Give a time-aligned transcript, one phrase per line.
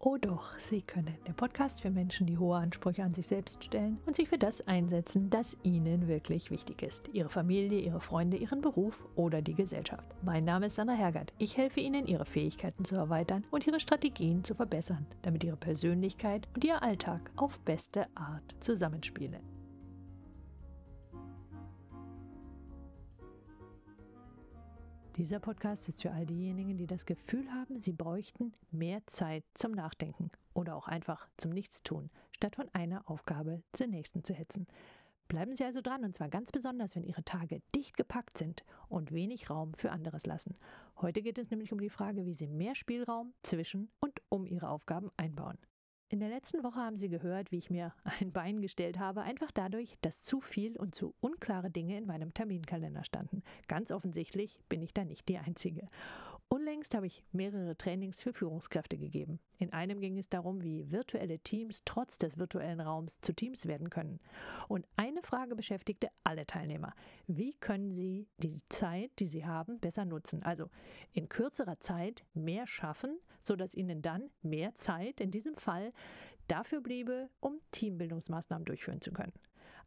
[0.00, 1.18] Oh doch, Sie können.
[1.26, 4.60] Der Podcast für Menschen, die hohe Ansprüche an sich selbst stellen und sich für das
[4.68, 7.10] einsetzen, das ihnen wirklich wichtig ist.
[7.12, 10.04] Ihre Familie, ihre Freunde, ihren Beruf oder die Gesellschaft.
[10.22, 11.32] Mein Name ist Sandra Hergert.
[11.38, 16.46] Ich helfe Ihnen, Ihre Fähigkeiten zu erweitern und Ihre Strategien zu verbessern, damit Ihre Persönlichkeit
[16.54, 19.57] und Ihr Alltag auf beste Art zusammenspielen.
[25.18, 29.72] Dieser Podcast ist für all diejenigen, die das Gefühl haben, sie bräuchten mehr Zeit zum
[29.72, 34.68] Nachdenken oder auch einfach zum Nichtstun, statt von einer Aufgabe zur nächsten zu hetzen.
[35.26, 39.10] Bleiben Sie also dran und zwar ganz besonders, wenn Ihre Tage dicht gepackt sind und
[39.10, 40.56] wenig Raum für anderes lassen.
[41.00, 44.68] Heute geht es nämlich um die Frage, wie Sie mehr Spielraum zwischen und um Ihre
[44.68, 45.58] Aufgaben einbauen.
[46.10, 49.50] In der letzten Woche haben Sie gehört, wie ich mir ein Bein gestellt habe, einfach
[49.52, 53.42] dadurch, dass zu viel und zu unklare Dinge in meinem Terminkalender standen.
[53.66, 55.88] Ganz offensichtlich bin ich da nicht die Einzige.
[56.50, 59.38] Unlängst habe ich mehrere Trainings für Führungskräfte gegeben.
[59.58, 63.90] In einem ging es darum, wie virtuelle Teams trotz des virtuellen Raums zu Teams werden
[63.90, 64.18] können.
[64.66, 66.94] Und eine Frage beschäftigte alle Teilnehmer.
[67.26, 70.42] Wie können sie die Zeit, die sie haben, besser nutzen?
[70.42, 70.70] Also
[71.12, 75.92] in kürzerer Zeit mehr schaffen, sodass ihnen dann mehr Zeit, in diesem Fall,
[76.46, 79.34] dafür bliebe, um Teambildungsmaßnahmen durchführen zu können.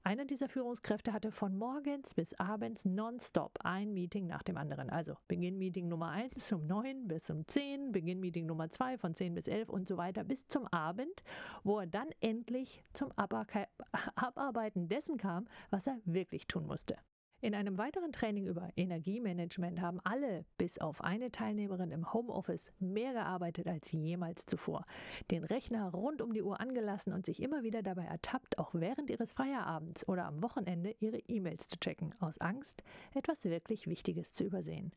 [0.04, 4.90] Einer dieser Führungskräfte hatte von morgens bis abends nonstop ein Meeting nach dem anderen.
[4.90, 9.48] Also Beginn-Meeting Nummer 1 um 9 bis um 10, Beginn-Meeting Nummer 2 von 10 bis
[9.48, 11.24] 11 und so weiter bis zum Abend,
[11.64, 13.12] wo er dann endlich zum
[14.16, 16.98] Abarbeiten dessen kam, was er wirklich tun musste.
[17.44, 23.14] In einem weiteren Training über Energiemanagement haben alle, bis auf eine Teilnehmerin im Homeoffice, mehr
[23.14, 24.86] gearbeitet als jemals zuvor.
[25.32, 29.10] Den Rechner rund um die Uhr angelassen und sich immer wieder dabei ertappt, auch während
[29.10, 32.84] ihres Feierabends oder am Wochenende ihre E-Mails zu checken, aus Angst,
[33.16, 34.92] etwas wirklich Wichtiges zu übersehen.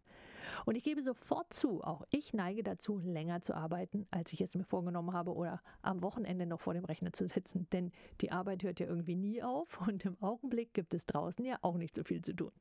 [0.65, 4.55] Und ich gebe sofort zu, auch ich neige dazu, länger zu arbeiten, als ich es
[4.55, 7.69] mir vorgenommen habe oder am Wochenende noch vor dem Rechner zu sitzen.
[7.73, 11.59] Denn die Arbeit hört ja irgendwie nie auf und im Augenblick gibt es draußen ja
[11.63, 12.53] auch nicht so viel zu tun.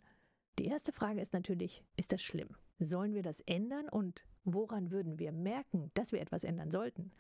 [0.60, 2.50] Die erste Frage ist natürlich, ist das schlimm?
[2.78, 7.12] Sollen wir das ändern und woran würden wir merken, dass wir etwas ändern sollten?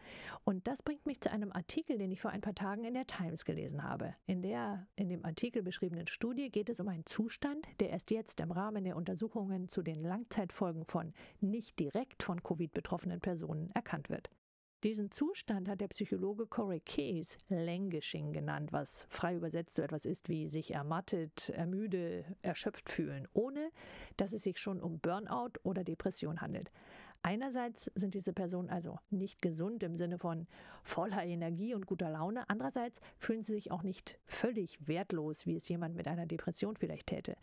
[0.43, 3.07] Und das bringt mich zu einem Artikel, den ich vor ein paar Tagen in der
[3.07, 4.13] Times gelesen habe.
[4.27, 8.39] In der in dem Artikel beschriebenen Studie geht es um einen Zustand, der erst jetzt
[8.39, 14.09] im Rahmen der Untersuchungen zu den Langzeitfolgen von nicht direkt von Covid betroffenen Personen erkannt
[14.09, 14.29] wird.
[14.83, 20.27] Diesen Zustand hat der Psychologe Corey Case Languishing genannt, was frei übersetzt so etwas ist
[20.27, 23.71] wie sich ermattet, ermüde, erschöpft fühlen, ohne
[24.17, 26.69] dass es sich schon um Burnout oder Depression handelt.
[27.21, 30.47] Einerseits sind diese Personen also nicht gesund im Sinne von
[30.83, 35.69] voller Energie und guter Laune, andererseits fühlen sie sich auch nicht völlig wertlos, wie es
[35.69, 37.37] jemand mit einer Depression vielleicht täte.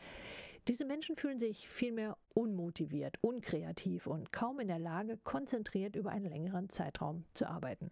[0.69, 6.27] Diese Menschen fühlen sich vielmehr unmotiviert, unkreativ und kaum in der Lage, konzentriert über einen
[6.27, 7.91] längeren Zeitraum zu arbeiten.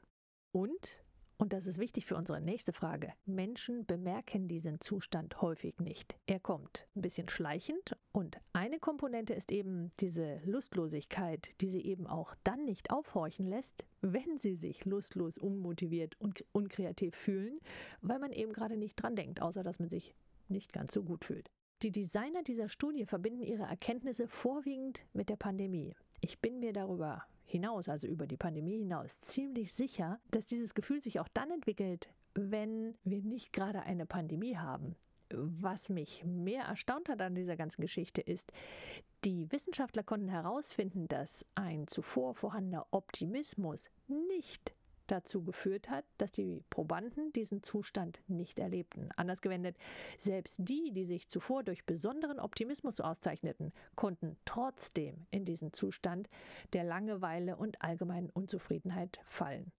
[0.52, 1.02] Und,
[1.38, 6.16] und das ist wichtig für unsere nächste Frage, Menschen bemerken diesen Zustand häufig nicht.
[6.26, 12.06] Er kommt ein bisschen schleichend und eine Komponente ist eben diese Lustlosigkeit, die sie eben
[12.06, 17.60] auch dann nicht aufhorchen lässt, wenn sie sich lustlos, unmotiviert und unkreativ fühlen,
[18.02, 20.14] weil man eben gerade nicht dran denkt, außer dass man sich
[20.48, 21.50] nicht ganz so gut fühlt.
[21.82, 25.94] Die Designer dieser Studie verbinden ihre Erkenntnisse vorwiegend mit der Pandemie.
[26.20, 31.00] Ich bin mir darüber hinaus, also über die Pandemie hinaus, ziemlich sicher, dass dieses Gefühl
[31.00, 34.96] sich auch dann entwickelt, wenn wir nicht gerade eine Pandemie haben.
[35.30, 38.50] Was mich mehr erstaunt hat an dieser ganzen Geschichte ist,
[39.24, 44.74] die Wissenschaftler konnten herausfinden, dass ein zuvor vorhandener Optimismus nicht
[45.10, 49.10] dazu geführt hat, dass die Probanden diesen Zustand nicht erlebten.
[49.16, 49.76] Anders gewendet,
[50.18, 56.28] selbst die, die sich zuvor durch besonderen Optimismus auszeichneten, konnten trotzdem in diesen Zustand
[56.72, 59.72] der Langeweile und allgemeinen Unzufriedenheit fallen.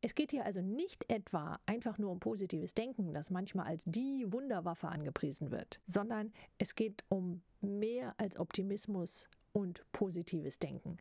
[0.00, 4.32] Es geht hier also nicht etwa einfach nur um positives Denken, das manchmal als die
[4.32, 10.98] Wunderwaffe angepriesen wird, sondern es geht um mehr als Optimismus und positives Denken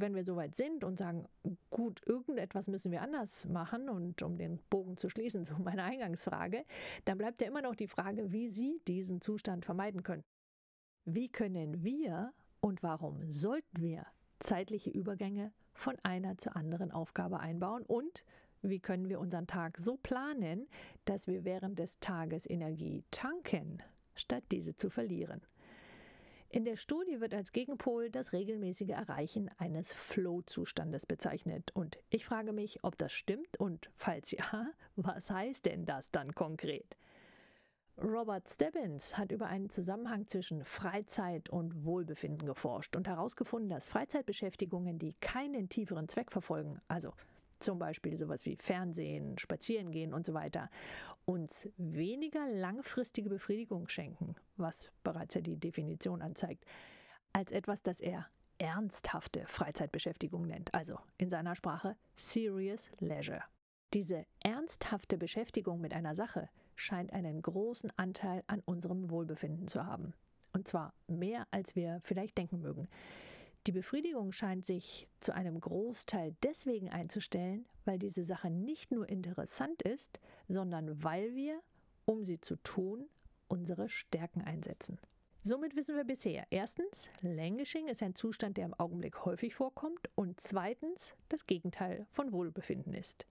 [0.00, 1.26] wenn wir soweit sind und sagen,
[1.70, 6.64] gut, irgendetwas müssen wir anders machen und um den Bogen zu schließen zu meiner Eingangsfrage,
[7.04, 10.24] dann bleibt ja immer noch die Frage, wie Sie diesen Zustand vermeiden können.
[11.04, 14.06] Wie können wir und warum sollten wir
[14.38, 18.24] zeitliche Übergänge von einer zur anderen Aufgabe einbauen und
[18.62, 20.66] wie können wir unseren Tag so planen,
[21.04, 23.82] dass wir während des Tages Energie tanken,
[24.14, 25.40] statt diese zu verlieren?
[26.56, 31.70] In der Studie wird als Gegenpol das regelmäßige Erreichen eines Flow-Zustandes bezeichnet.
[31.74, 34.66] Und ich frage mich, ob das stimmt und falls ja,
[34.96, 36.96] was heißt denn das dann konkret?
[38.02, 44.98] Robert Stebbins hat über einen Zusammenhang zwischen Freizeit und Wohlbefinden geforscht und herausgefunden, dass Freizeitbeschäftigungen,
[44.98, 47.12] die keinen tieferen Zweck verfolgen, also
[47.60, 50.70] zum Beispiel sowas wie Fernsehen, Spazierengehen und so weiter,
[51.24, 56.64] uns weniger langfristige Befriedigung schenken, was bereits ja die Definition anzeigt,
[57.32, 58.26] als etwas, das er
[58.58, 63.42] ernsthafte Freizeitbeschäftigung nennt, also in seiner Sprache Serious Leisure.
[63.92, 70.14] Diese ernsthafte Beschäftigung mit einer Sache scheint einen großen Anteil an unserem Wohlbefinden zu haben.
[70.52, 72.88] Und zwar mehr, als wir vielleicht denken mögen.
[73.66, 79.82] Die Befriedigung scheint sich zu einem Großteil deswegen einzustellen, weil diese Sache nicht nur interessant
[79.82, 81.60] ist, sondern weil wir,
[82.04, 83.08] um sie zu tun,
[83.48, 85.00] unsere Stärken einsetzen.
[85.42, 90.38] Somit wissen wir bisher, erstens, Languishing ist ein Zustand, der im Augenblick häufig vorkommt und
[90.38, 93.26] zweitens das Gegenteil von Wohlbefinden ist.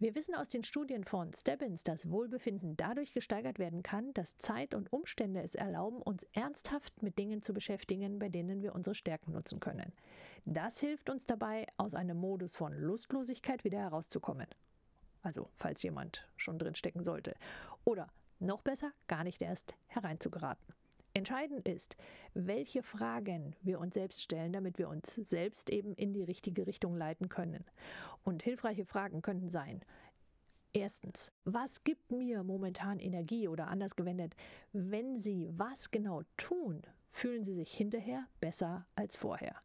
[0.00, 4.72] Wir wissen aus den Studien von Stebbins, dass Wohlbefinden dadurch gesteigert werden kann, dass Zeit
[4.72, 9.32] und Umstände es erlauben, uns ernsthaft mit Dingen zu beschäftigen, bei denen wir unsere Stärken
[9.32, 9.92] nutzen können.
[10.44, 14.46] Das hilft uns dabei, aus einem Modus von Lustlosigkeit wieder herauszukommen.
[15.22, 17.34] Also, falls jemand schon drin stecken sollte.
[17.84, 18.06] Oder
[18.38, 20.77] noch besser, gar nicht erst hereinzugeraten.
[21.18, 21.96] Entscheidend ist,
[22.34, 26.96] welche Fragen wir uns selbst stellen, damit wir uns selbst eben in die richtige Richtung
[26.96, 27.64] leiten können.
[28.22, 29.82] Und hilfreiche Fragen könnten sein,
[30.74, 34.36] Erstens, was gibt mir momentan Energie oder anders gewendet,
[34.72, 39.56] wenn Sie was genau tun, fühlen Sie sich hinterher besser als vorher.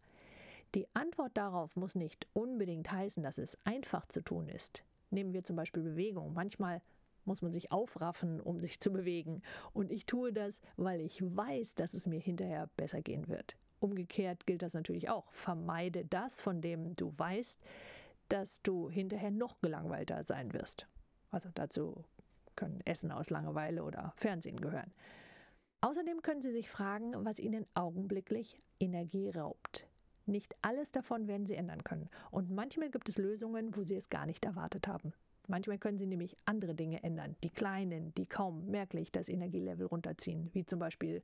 [0.73, 4.83] Die Antwort darauf muss nicht unbedingt heißen, dass es einfach zu tun ist.
[5.11, 6.33] Nehmen wir zum Beispiel Bewegung.
[6.33, 6.81] Manchmal
[7.25, 9.41] muss man sich aufraffen, um sich zu bewegen.
[9.73, 13.55] Und ich tue das, weil ich weiß, dass es mir hinterher besser gehen wird.
[13.79, 15.31] Umgekehrt gilt das natürlich auch.
[15.33, 17.61] Vermeide das, von dem du weißt,
[18.29, 20.87] dass du hinterher noch gelangweilter sein wirst.
[21.29, 22.05] Also dazu
[22.55, 24.93] können Essen aus Langeweile oder Fernsehen gehören.
[25.81, 29.85] Außerdem können Sie sich fragen, was Ihnen augenblicklich Energie raubt.
[30.25, 32.09] Nicht alles davon werden Sie ändern können.
[32.31, 35.13] Und manchmal gibt es Lösungen, wo Sie es gar nicht erwartet haben.
[35.47, 40.49] Manchmal können Sie nämlich andere Dinge ändern, die kleinen, die kaum merklich das Energielevel runterziehen,
[40.53, 41.21] wie zum Beispiel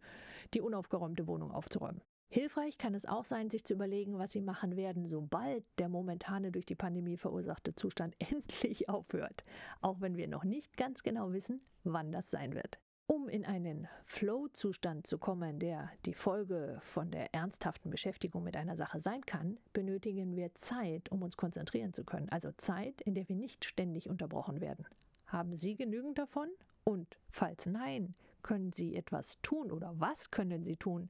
[0.54, 2.02] die unaufgeräumte Wohnung aufzuräumen.
[2.32, 6.52] Hilfreich kann es auch sein, sich zu überlegen, was Sie machen werden, sobald der momentane
[6.52, 9.44] durch die Pandemie verursachte Zustand endlich aufhört,
[9.82, 12.80] auch wenn wir noch nicht ganz genau wissen, wann das sein wird.
[13.12, 18.76] Um in einen Flow-Zustand zu kommen, der die Folge von der ernsthaften Beschäftigung mit einer
[18.76, 22.30] Sache sein kann, benötigen wir Zeit, um uns konzentrieren zu können.
[22.30, 24.86] Also Zeit, in der wir nicht ständig unterbrochen werden.
[25.26, 26.50] Haben Sie genügend davon?
[26.84, 28.14] Und falls nein,
[28.44, 31.10] können Sie etwas tun oder was können Sie tun,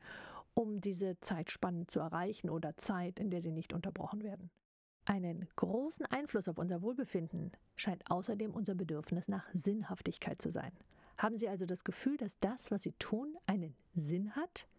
[0.54, 4.50] um diese Zeitspanne zu erreichen oder Zeit, in der Sie nicht unterbrochen werden?
[5.04, 10.72] Einen großen Einfluss auf unser Wohlbefinden scheint außerdem unser Bedürfnis nach Sinnhaftigkeit zu sein.
[11.19, 14.69] Haben Sie also das Gefühl, dass das, was Sie tun, einen Sinn hat?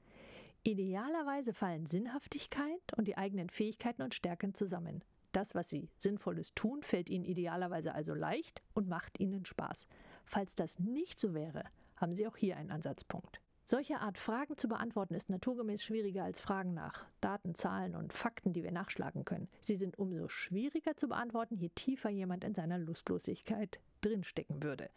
[0.62, 5.04] Idealerweise fallen Sinnhaftigkeit und die eigenen Fähigkeiten und Stärken zusammen.
[5.32, 9.86] Das, was Sie Sinnvolles tun, fällt Ihnen idealerweise also leicht und macht Ihnen Spaß.
[10.24, 11.64] Falls das nicht so wäre,
[11.96, 13.42] haben Sie auch hier einen Ansatzpunkt.
[13.62, 18.54] Solche Art Fragen zu beantworten ist naturgemäß schwieriger als Fragen nach Daten, Zahlen und Fakten,
[18.54, 19.50] die wir nachschlagen können.
[19.60, 24.88] Sie sind umso schwieriger zu beantworten, je tiefer jemand in seiner Lustlosigkeit drinstecken würde.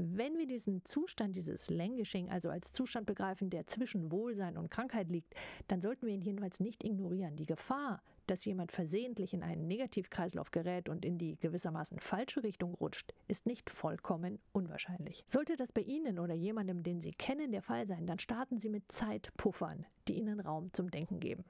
[0.00, 5.10] Wenn wir diesen Zustand, dieses Languishing, also als Zustand begreifen, der zwischen Wohlsein und Krankheit
[5.10, 5.34] liegt,
[5.66, 7.34] dann sollten wir ihn jedenfalls nicht ignorieren.
[7.34, 12.74] Die Gefahr, dass jemand versehentlich in einen Negativkreislauf gerät und in die gewissermaßen falsche Richtung
[12.74, 15.24] rutscht, ist nicht vollkommen unwahrscheinlich.
[15.26, 18.68] Sollte das bei Ihnen oder jemandem, den Sie kennen, der Fall sein, dann starten Sie
[18.68, 21.44] mit Zeitpuffern, die Ihnen Raum zum Denken geben.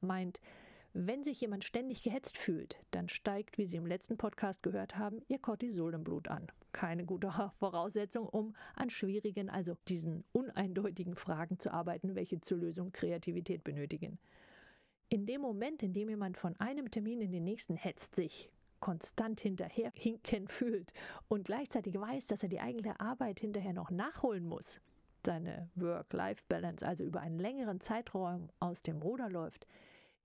[0.00, 0.40] Meint,
[0.98, 5.20] wenn sich jemand ständig gehetzt fühlt, dann steigt, wie Sie im letzten Podcast gehört haben,
[5.28, 6.46] Ihr Cortisol im Blut an.
[6.72, 12.92] Keine gute Voraussetzung, um an schwierigen, also diesen uneindeutigen Fragen zu arbeiten, welche zur Lösung
[12.92, 14.18] Kreativität benötigen.
[15.10, 18.50] In dem Moment, in dem jemand von einem Termin in den nächsten hetzt, sich
[18.80, 20.94] konstant hinterher hinken fühlt
[21.28, 24.80] und gleichzeitig weiß, dass er die eigene Arbeit hinterher noch nachholen muss,
[25.26, 29.66] seine Work-Life-Balance also über einen längeren Zeitraum aus dem Ruder läuft,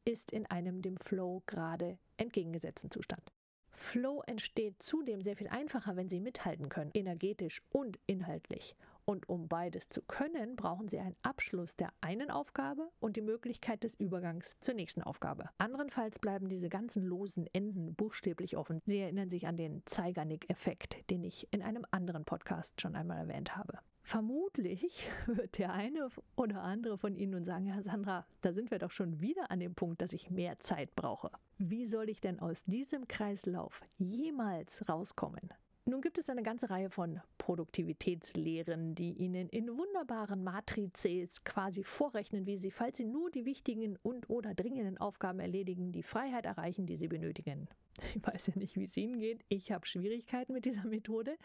[0.05, 3.31] ist in einem dem Flow gerade entgegengesetzten Zustand.
[3.71, 8.75] Flow entsteht zudem sehr viel einfacher, wenn Sie mithalten können, energetisch und inhaltlich.
[9.05, 13.83] Und um beides zu können, brauchen Sie einen Abschluss der einen Aufgabe und die Möglichkeit
[13.83, 15.49] des Übergangs zur nächsten Aufgabe.
[15.57, 18.79] Anderenfalls bleiben diese ganzen losen Enden buchstäblich offen.
[18.85, 23.57] Sie erinnern sich an den Zeigarnik-Effekt, den ich in einem anderen Podcast schon einmal erwähnt
[23.57, 23.79] habe.
[24.11, 28.77] Vermutlich wird der eine oder andere von Ihnen nun sagen, ja Sandra, da sind wir
[28.77, 31.31] doch schon wieder an dem Punkt, dass ich mehr Zeit brauche.
[31.57, 35.53] Wie soll ich denn aus diesem Kreislauf jemals rauskommen?
[35.85, 42.45] Nun gibt es eine ganze Reihe von Produktivitätslehren, die Ihnen in wunderbaren Matrizes quasi vorrechnen,
[42.45, 46.85] wie Sie, falls Sie nur die wichtigen und oder dringenden Aufgaben erledigen, die Freiheit erreichen,
[46.85, 47.69] die Sie benötigen.
[48.15, 49.45] Ich weiß ja nicht, wie es Ihnen geht.
[49.47, 51.37] Ich habe Schwierigkeiten mit dieser Methode.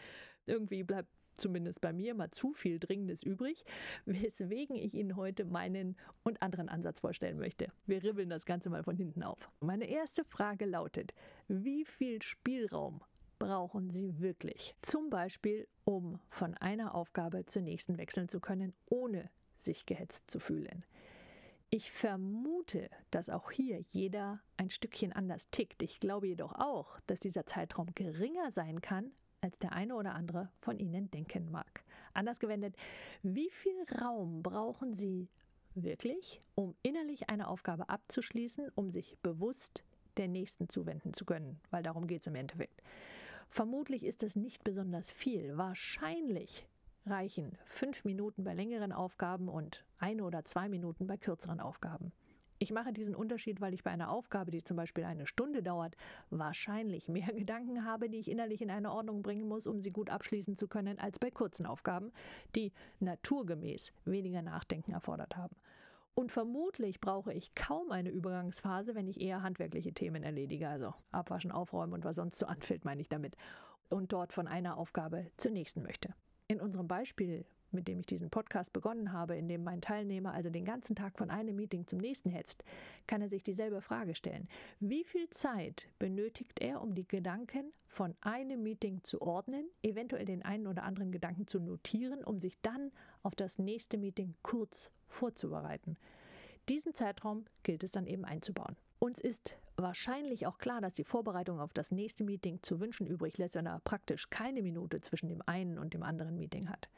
[0.45, 3.63] Irgendwie bleibt zumindest bei mir mal zu viel Dringendes übrig,
[4.05, 7.71] weswegen ich Ihnen heute meinen und anderen Ansatz vorstellen möchte.
[7.85, 9.49] Wir ribbeln das Ganze mal von hinten auf.
[9.59, 11.13] Meine erste Frage lautet,
[11.47, 13.01] wie viel Spielraum
[13.39, 14.75] brauchen Sie wirklich?
[14.81, 20.39] Zum Beispiel, um von einer Aufgabe zur nächsten wechseln zu können, ohne sich gehetzt zu
[20.39, 20.83] fühlen.
[21.69, 25.83] Ich vermute, dass auch hier jeder ein Stückchen anders tickt.
[25.83, 29.11] Ich glaube jedoch auch, dass dieser Zeitraum geringer sein kann,
[29.47, 31.83] als der eine oder andere von Ihnen denken mag.
[32.13, 32.75] Anders gewendet,
[33.23, 35.29] wie viel Raum brauchen Sie
[35.73, 39.85] wirklich, um innerlich eine Aufgabe abzuschließen, um sich bewusst
[40.17, 41.61] der nächsten zuwenden zu können?
[41.69, 42.81] Weil darum geht es im Endeffekt.
[43.47, 45.55] Vermutlich ist das nicht besonders viel.
[45.55, 46.67] Wahrscheinlich
[47.05, 52.11] reichen fünf Minuten bei längeren Aufgaben und eine oder zwei Minuten bei kürzeren Aufgaben.
[52.59, 55.95] Ich mache diesen Unterschied, weil ich bei einer Aufgabe, die zum Beispiel eine Stunde dauert,
[56.29, 60.09] wahrscheinlich mehr Gedanken habe, die ich innerlich in eine Ordnung bringen muss, um sie gut
[60.09, 62.11] abschließen zu können, als bei kurzen Aufgaben,
[62.55, 65.55] die naturgemäß weniger Nachdenken erfordert haben.
[66.15, 71.51] Und vermutlich brauche ich kaum eine Übergangsphase, wenn ich eher handwerkliche Themen erledige, also abwaschen,
[71.51, 73.35] aufräumen und was sonst so anfällt, meine ich damit,
[73.89, 76.15] und dort von einer Aufgabe zur nächsten möchte.
[76.47, 77.45] In unserem Beispiel
[77.77, 81.15] mit dem ich diesen Podcast begonnen habe, in dem mein Teilnehmer also den ganzen Tag
[81.15, 82.63] von einem Meeting zum nächsten hetzt,
[83.05, 84.49] kann er sich dieselbe Frage stellen.
[84.79, 90.43] Wie viel Zeit benötigt er, um die Gedanken von einem Meeting zu ordnen, eventuell den
[90.43, 92.91] einen oder anderen Gedanken zu notieren, um sich dann
[93.21, 95.97] auf das nächste Meeting kurz vorzubereiten?
[96.69, 98.75] Diesen Zeitraum gilt es dann eben einzubauen.
[98.99, 103.37] Uns ist wahrscheinlich auch klar, dass die Vorbereitung auf das nächste Meeting zu wünschen übrig
[103.37, 106.89] lässt, wenn er praktisch keine Minute zwischen dem einen und dem anderen Meeting hat.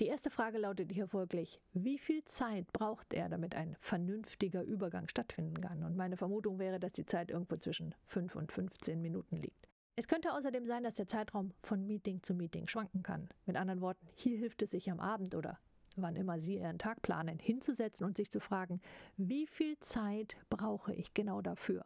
[0.00, 5.08] Die erste Frage lautet hier folglich, wie viel Zeit braucht er, damit ein vernünftiger Übergang
[5.08, 5.84] stattfinden kann?
[5.84, 9.68] Und meine Vermutung wäre, dass die Zeit irgendwo zwischen 5 und 15 Minuten liegt.
[9.94, 13.28] Es könnte außerdem sein, dass der Zeitraum von Meeting zu Meeting schwanken kann.
[13.44, 15.58] Mit anderen Worten, hier hilft es sich am Abend oder
[15.96, 18.80] wann immer Sie Ihren Tag planen, hinzusetzen und sich zu fragen,
[19.16, 21.84] wie viel Zeit brauche ich genau dafür?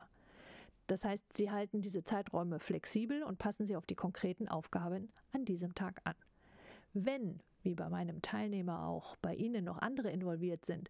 [0.86, 5.44] Das heißt, Sie halten diese Zeiträume flexibel und passen sie auf die konkreten Aufgaben an
[5.44, 6.14] diesem Tag an.
[6.92, 10.88] Wenn, wie bei meinem Teilnehmer auch, bei Ihnen noch andere involviert sind,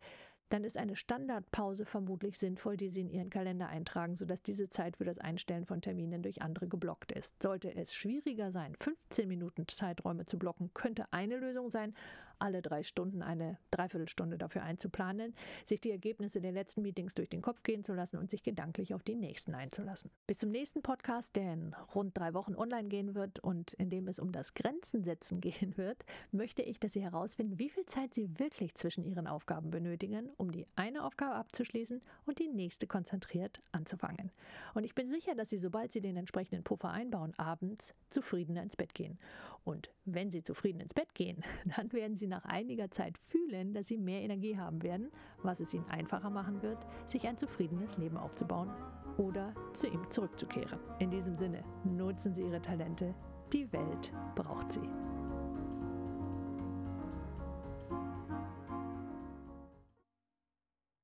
[0.49, 4.99] dann ist eine Standardpause vermutlich sinnvoll, die Sie in Ihren Kalender eintragen, sodass diese Zeit
[4.99, 7.42] für das Einstellen von Terminen durch andere geblockt ist.
[7.42, 11.94] Sollte es schwieriger sein, 15 Minuten Zeiträume zu blocken, könnte eine Lösung sein,
[12.38, 17.43] alle drei Stunden eine Dreiviertelstunde dafür einzuplanen, sich die Ergebnisse der letzten Meetings durch den
[17.43, 20.11] Kopf gehen zu lassen und sich gedanklich auf die nächsten einzulassen.
[20.26, 24.09] Bis zum nächsten Podcast, der in rund drei Wochen online gehen wird und in dem
[24.09, 28.38] es um das Grenzensetzen gehen wird, möchte ich, dass Sie herausfinden, wie viel Zeit Sie
[28.38, 34.31] wirklich zwischen Ihren Aufgaben benötigen, um die eine Aufgabe abzuschließen und die nächste konzentriert anzufangen.
[34.75, 38.76] Und ich bin sicher, dass Sie, sobald Sie den entsprechenden Puffer einbauen, abends zufriedener ins
[38.76, 39.19] Bett gehen.
[39.66, 41.42] Und wenn Sie zufrieden ins Bett gehen,
[41.76, 45.11] dann werden Sie nach einiger Zeit fühlen, dass Sie mehr Energie haben werden,
[45.42, 48.70] was es Ihnen einfacher machen wird, sich ein zufriedenes Leben aufzubauen
[49.18, 50.78] oder zu ihm zurückzukehren.
[51.00, 53.14] In diesem Sinne, nutzen Sie Ihre Talente.
[53.52, 54.88] Die Welt braucht sie.